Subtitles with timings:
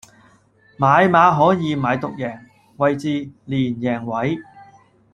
[0.79, 2.39] 買馬可以買獨贏、
[2.77, 4.39] 位置、連贏位